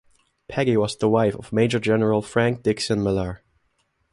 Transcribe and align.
Peggy 0.47 0.75
was 0.77 0.97
the 0.97 1.07
wife 1.07 1.35
of 1.35 1.53
Major 1.53 1.77
General 1.79 2.23
Frank 2.23 2.63
Dickson 2.63 3.03
Miller. 3.03 3.43